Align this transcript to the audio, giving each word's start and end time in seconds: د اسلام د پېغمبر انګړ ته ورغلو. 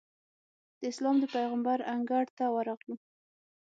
د 0.79 0.81
اسلام 0.91 1.15
د 1.19 1.25
پېغمبر 1.35 1.79
انګړ 1.93 2.25
ته 2.37 2.45
ورغلو. 2.55 2.95